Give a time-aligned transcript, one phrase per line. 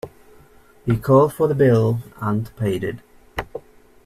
[0.83, 2.97] He called for the bill and paid it.